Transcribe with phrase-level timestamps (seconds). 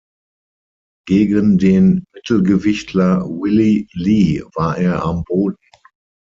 [1.07, 5.59] Gegen den Mittelgewichtler Willie Lee war er am Boden.